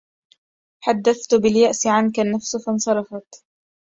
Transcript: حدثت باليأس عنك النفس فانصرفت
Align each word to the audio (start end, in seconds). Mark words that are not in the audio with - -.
حدثت 0.83 1.35
باليأس 1.35 1.87
عنك 1.87 2.19
النفس 2.19 2.55
فانصرفت 2.65 3.45